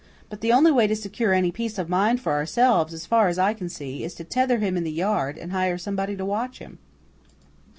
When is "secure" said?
0.95-1.31